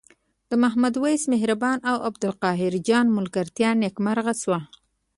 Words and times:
د 0.49 0.51
محمد 0.63 0.93
وېس 1.03 1.23
مهربان 1.33 1.77
او 1.89 1.95
عبدالقاهر 2.07 2.73
جان 2.87 3.05
ملګرتیا 3.17 3.69
نیکمرغه 3.83 4.33
شوه. 4.41 4.59